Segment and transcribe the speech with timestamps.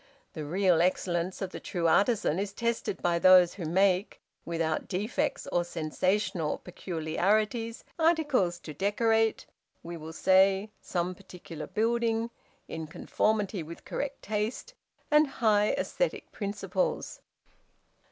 [0.33, 5.45] The real excellence of the true artisan is tested by those who make, without defects
[5.51, 9.45] or sensational peculiarities, articles to decorate,
[9.83, 12.31] we will say, some particular building,
[12.67, 14.73] in conformity with correct taste
[15.11, 17.21] and high æsthetic principles.